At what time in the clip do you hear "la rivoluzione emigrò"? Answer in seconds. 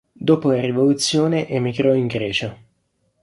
0.49-1.93